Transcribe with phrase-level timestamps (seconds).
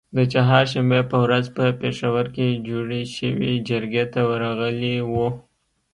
[0.17, 5.29] د چهارشنبې په ورځ په پیښور کې جوړی شوې جرګې ته ورغلي وو